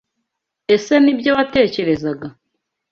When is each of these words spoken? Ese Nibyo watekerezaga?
Ese 0.75 0.93
Nibyo 1.03 1.31
watekerezaga? 1.37 2.27